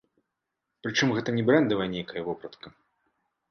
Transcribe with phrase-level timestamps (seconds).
[0.87, 2.67] Прычым гэта не брэндавая нейкая вопратка.